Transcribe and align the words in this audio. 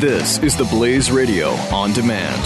This 0.00 0.36
is 0.42 0.54
the 0.54 0.64
Blaze 0.66 1.10
Radio 1.10 1.52
on 1.72 1.94
demand. 1.94 2.42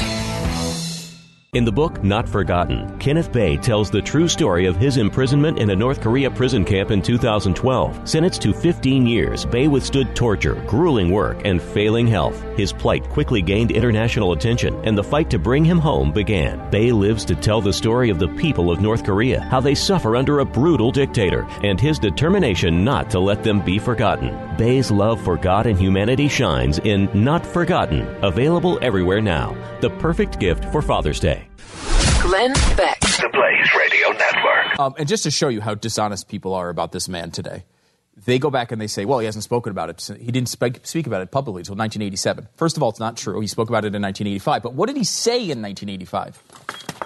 In 1.53 1.65
the 1.65 1.73
book 1.73 2.05
Not 2.05 2.29
Forgotten, 2.29 2.97
Kenneth 3.01 3.33
Bae 3.33 3.57
tells 3.57 3.91
the 3.91 4.01
true 4.01 4.29
story 4.29 4.67
of 4.67 4.77
his 4.77 4.99
imprisonment 4.99 5.59
in 5.59 5.71
a 5.71 5.75
North 5.75 6.01
Korea 6.01 6.31
prison 6.31 6.65
camp 6.65 6.93
in 6.93 7.03
2012. 7.03 8.09
Sentenced 8.09 8.41
to 8.43 8.53
15 8.53 9.05
years, 9.05 9.45
Bae 9.47 9.67
withstood 9.67 10.15
torture, 10.15 10.63
grueling 10.69 11.11
work, 11.11 11.45
and 11.45 11.61
failing 11.61 12.07
health. 12.07 12.41
His 12.57 12.72
plight 12.72 13.08
quickly 13.08 13.42
gained 13.42 13.72
international 13.72 14.30
attention, 14.30 14.80
and 14.85 14.96
the 14.96 15.03
fight 15.03 15.28
to 15.30 15.38
bring 15.40 15.64
him 15.64 15.78
home 15.78 16.12
began. 16.12 16.70
Bae 16.70 16.92
lives 16.92 17.24
to 17.24 17.34
tell 17.34 17.60
the 17.60 17.72
story 17.72 18.10
of 18.10 18.20
the 18.20 18.28
people 18.28 18.70
of 18.70 18.80
North 18.80 19.02
Korea, 19.02 19.40
how 19.40 19.60
they 19.60 19.74
suffer 19.74 20.14
under 20.14 20.38
a 20.38 20.44
brutal 20.44 20.92
dictator, 20.92 21.48
and 21.64 21.80
his 21.80 21.98
determination 21.98 22.84
not 22.84 23.10
to 23.10 23.18
let 23.18 23.42
them 23.42 23.60
be 23.60 23.80
forgotten. 23.80 24.49
Bae's 24.61 24.90
love 24.90 25.18
for 25.24 25.38
God 25.38 25.64
and 25.64 25.79
humanity 25.79 26.29
shines 26.29 26.80
in 26.80 27.09
Not 27.14 27.46
Forgotten, 27.46 28.06
available 28.22 28.78
everywhere 28.83 29.23
now. 29.23 29.56
The 29.80 29.88
perfect 29.88 30.38
gift 30.38 30.66
for 30.66 30.83
Father's 30.83 31.19
Day. 31.19 31.48
Glenn 32.20 32.52
Beck. 32.77 33.00
The 33.00 33.30
Blaze 33.33 33.70
Radio 33.74 34.09
Network. 34.10 34.78
Um, 34.78 34.95
and 34.98 35.09
just 35.09 35.23
to 35.23 35.30
show 35.30 35.48
you 35.48 35.62
how 35.62 35.74
dishonest 35.77 36.28
people 36.28 36.52
are 36.52 36.69
about 36.69 36.92
this 36.92 37.09
man 37.09 37.30
today, 37.30 37.64
they 38.27 38.38
go 38.38 38.50
back 38.50 38.70
and 38.70 38.78
they 38.78 38.86
say, 38.86 39.06
well, 39.06 39.19
he 39.19 39.24
hasn't 39.24 39.45
spoken 39.45 39.70
about 39.70 39.88
it. 39.88 40.19
He 40.20 40.30
didn't 40.30 40.50
speak, 40.50 40.86
speak 40.86 41.06
about 41.06 41.22
it 41.22 41.30
publicly 41.30 41.61
until 41.61 41.77
1987. 41.77 42.47
First 42.56 42.77
of 42.77 42.83
all, 42.83 42.91
it's 42.91 43.00
not 43.00 43.16
true. 43.16 43.41
He 43.41 43.47
spoke 43.47 43.70
about 43.70 43.86
it 43.86 43.95
in 43.95 44.02
1985. 44.02 44.62
But 44.62 44.74
what 44.74 44.88
did 44.88 44.98
he 44.98 45.05
say 45.05 45.36
in 45.36 45.62
1985? 45.62 46.42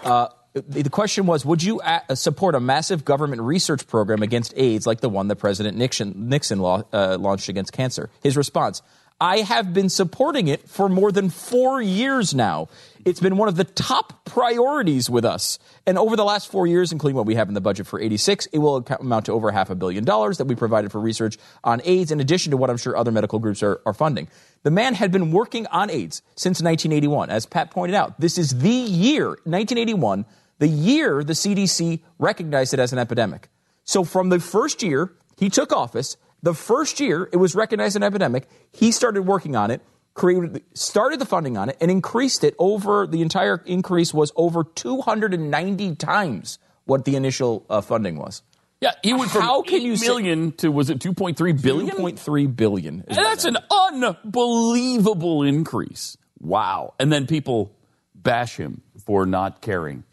Uh, 0.03 0.27
the 0.55 0.89
question 0.89 1.27
was 1.27 1.45
Would 1.45 1.63
you 1.63 1.81
support 2.15 2.55
a 2.55 2.61
massive 2.61 3.05
government 3.05 3.43
research 3.43 3.87
program 3.87 4.23
against 4.23 4.55
AIDS 4.57 4.87
like 4.87 5.01
the 5.01 5.09
one 5.09 5.29
that 5.29 5.37
President 5.37 5.77
Nixon, 5.77 6.29
Nixon 6.29 6.61
law, 6.61 6.83
uh, 6.93 7.17
launched 7.19 7.49
against 7.49 7.73
cancer? 7.73 8.09
His 8.23 8.37
response 8.37 8.81
I 9.21 9.39
have 9.39 9.73
been 9.73 9.89
supporting 9.89 10.49
it 10.49 10.69
for 10.69 10.89
more 10.89 11.13
than 11.13 11.31
four 11.31 11.81
years 11.81 12.35
now. 12.35 12.69
It's 13.05 13.21
been 13.21 13.37
one 13.37 13.49
of 13.49 13.57
the 13.57 13.65
top 13.65 14.25
priorities 14.25 15.09
with 15.09 15.25
us. 15.25 15.59
And 15.87 15.99
over 15.99 16.17
the 16.17 16.25
last 16.25 16.51
four 16.51 16.67
years, 16.67 16.91
including 16.91 17.17
what 17.17 17.27
we 17.27 17.37
have 17.37 17.49
in 17.49 17.55
the 17.55 17.61
budget 17.61 17.87
for 17.87 18.01
86, 18.01 18.47
it 18.47 18.59
will 18.59 18.85
amount 18.99 19.27
to 19.27 19.33
over 19.33 19.53
half 19.53 19.71
a 19.71 19.75
billion 19.75 20.05
dollars 20.05 20.39
that 20.39 20.47
we 20.47 20.55
provided 20.55 20.91
for 20.91 21.01
research 21.01 21.39
on 21.63 21.81
AIDS, 21.85 22.11
in 22.11 22.21
addition 22.21 22.51
to 22.51 22.57
what 22.57 22.71
I'm 22.71 22.77
sure 22.77 22.97
other 22.97 23.13
medical 23.13 23.39
groups 23.39 23.63
are, 23.63 23.81
are 23.87 23.95
funding. 23.95 24.29
The 24.63 24.71
man 24.71 24.95
had 24.95 25.13
been 25.13 25.31
working 25.31 25.67
on 25.69 25.91
AIDS 25.91 26.23
since 26.35 26.61
1981. 26.61 27.31
As 27.31 27.47
Pat 27.47 27.71
pointed 27.71 27.95
out, 27.95 28.19
this 28.21 28.37
is 28.37 28.59
the 28.59 28.69
year, 28.69 29.29
1981, 29.29 30.25
the 30.59 30.69
year 30.69 31.23
the 31.25 31.33
CDC 31.33 32.01
recognized 32.19 32.75
it 32.75 32.81
as 32.81 32.93
an 32.93 32.99
epidemic. 32.99 33.49
So 33.85 34.05
from 34.05 34.29
the 34.29 34.41
first 34.41 34.83
year 34.83 35.13
he 35.37 35.49
took 35.51 35.73
office, 35.73 36.17
the 36.43 36.55
first 36.55 37.01
year 37.01 37.29
it 37.33 37.37
was 37.37 37.55
recognized 37.55 37.97
an 37.97 38.03
epidemic, 38.03 38.47
he 38.73 38.93
started 38.93 39.23
working 39.23 39.57
on 39.57 39.71
it 39.71 39.83
created, 40.15 40.63
started 40.75 41.19
the 41.21 41.27
funding 41.27 41.57
on 41.57 41.69
it, 41.69 41.77
and 41.81 41.91
increased 41.91 42.45
it 42.45 42.55
over 42.59 43.07
the 43.07 43.21
entire 43.21 43.61
increase 43.67 44.15
was 44.15 44.31
over 44.37 44.63
290 44.63 45.97
times 45.97 46.59
what 46.85 47.05
the 47.05 47.17
initial 47.17 47.67
uh, 47.69 47.81
funding 47.81 48.17
was. 48.17 48.43
Yeah, 48.81 48.93
he 49.03 49.13
went 49.13 49.31
from 49.31 49.43
How 49.43 49.63
can 49.63 49.77
8 49.81 49.83
you 49.83 49.97
say- 49.97 50.07
million 50.07 50.53
to 50.59 50.71
was 50.71 50.91
it 50.91 50.99
2.3 51.01 51.61
billion? 51.61 51.97
2.3 51.97 52.57
billion. 52.57 53.05
that's 53.09 53.43
that 53.43 53.45
an 53.45 53.57
unbelievable 53.71 55.43
increase. 55.43 56.17
Wow. 56.39 56.95
And 57.01 57.11
then 57.13 57.27
people 57.27 57.75
bash 58.15 58.57
him 58.57 58.83
for 59.05 59.27
not 59.27 59.63
caring. 59.63 60.05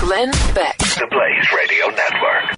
Glenn 0.00 0.30
Beck. 0.54 0.78
The 0.78 1.08
Blaze. 1.10 1.57